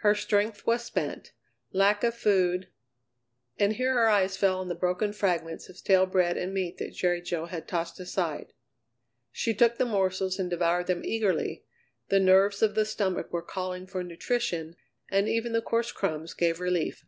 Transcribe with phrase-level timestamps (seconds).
[0.00, 1.32] Her strength was spent,
[1.72, 2.68] lack of food
[3.58, 6.92] And here her eyes fell on the broken fragments of stale bread and meat that
[6.92, 8.52] Jerry Jo had tossed aside.
[9.32, 11.64] She took the morsels and devoured them eagerly;
[12.10, 14.76] the nerves of the stomach were calling for nutrition,
[15.08, 17.06] and even the coarse crumbs gave relief.